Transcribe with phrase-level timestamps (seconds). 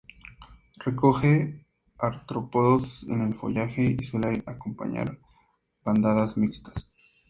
[0.83, 1.63] Recoge
[1.99, 5.19] artrópodos en el follaje, y suele acompañar
[5.85, 6.91] bandadas mixtas.